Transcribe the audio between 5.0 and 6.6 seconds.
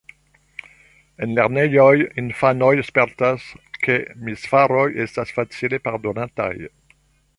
estas facile pardonataj.